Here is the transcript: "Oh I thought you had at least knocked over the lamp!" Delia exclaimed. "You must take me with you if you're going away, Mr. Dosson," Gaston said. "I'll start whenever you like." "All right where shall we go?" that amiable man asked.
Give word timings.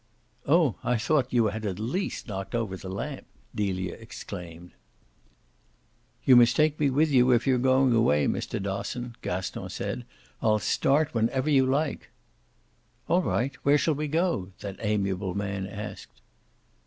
"Oh 0.47 0.77
I 0.83 0.97
thought 0.97 1.31
you 1.31 1.45
had 1.49 1.63
at 1.63 1.77
least 1.77 2.27
knocked 2.27 2.55
over 2.55 2.75
the 2.75 2.89
lamp!" 2.89 3.27
Delia 3.53 3.93
exclaimed. 3.93 4.71
"You 6.25 6.35
must 6.35 6.55
take 6.55 6.79
me 6.79 6.89
with 6.89 7.11
you 7.11 7.29
if 7.29 7.45
you're 7.45 7.59
going 7.59 7.93
away, 7.93 8.25
Mr. 8.25 8.59
Dosson," 8.59 9.13
Gaston 9.21 9.69
said. 9.69 10.03
"I'll 10.41 10.57
start 10.57 11.13
whenever 11.13 11.51
you 11.51 11.67
like." 11.67 12.09
"All 13.07 13.21
right 13.21 13.53
where 13.57 13.77
shall 13.77 13.93
we 13.93 14.07
go?" 14.07 14.51
that 14.61 14.77
amiable 14.81 15.35
man 15.35 15.67
asked. 15.67 16.19